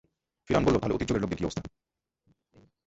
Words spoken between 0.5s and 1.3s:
বলল, তাহলে অতীত যুগের